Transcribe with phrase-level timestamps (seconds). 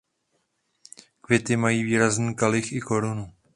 [1.21, 3.33] Květy mají výrazný kalich i korunu.